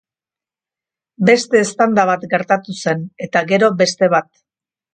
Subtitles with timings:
[1.29, 4.31] Beste eztanda bat gertatu zen, eta gero beste bat.